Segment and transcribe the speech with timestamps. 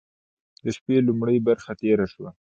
[0.63, 2.31] د شپې لومړۍ برخه تېره وه.